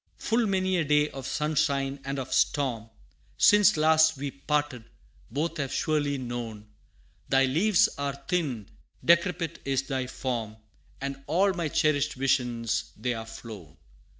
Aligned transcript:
Full 0.17 0.47
many 0.47 0.77
a 0.77 0.83
day 0.83 1.09
of 1.11 1.27
sunshine 1.27 1.99
and 2.03 2.17
of 2.17 2.33
storm, 2.33 2.89
Since 3.37 3.77
last 3.77 4.17
we 4.17 4.31
parted, 4.31 4.85
both 5.29 5.57
have 5.57 5.71
surely 5.71 6.17
known; 6.17 6.65
Thy 7.29 7.45
leaves 7.45 7.87
are 7.99 8.15
thinned, 8.27 8.71
decrepit 9.05 9.59
is 9.63 9.83
thy 9.83 10.07
form, 10.07 10.57
And 10.99 11.23
all 11.27 11.53
my 11.53 11.67
cherished 11.67 12.15
visions, 12.15 12.93
they 12.97 13.13
are 13.13 13.27
flown! 13.27 13.77